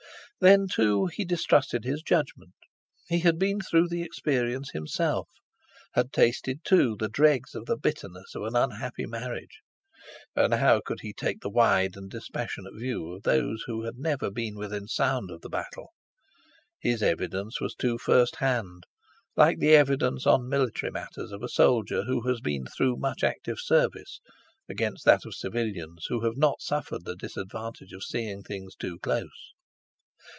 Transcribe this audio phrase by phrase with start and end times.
[0.43, 2.55] Then, too, he distrusted his judgment.
[3.07, 5.29] He had been through the experience himself,
[5.93, 9.61] had tasted to the dregs the bitterness of an unhappy marriage,
[10.35, 14.31] and how could he take the wide and dispassionate view of those who had never
[14.31, 15.91] been within sound of the battle?
[16.79, 22.21] His evidence was too first hand—like the evidence on military matters of a soldier who
[22.27, 24.19] has been through much active service,
[24.67, 29.53] against that of civilians who have not suffered the disadvantage of seeing things too close.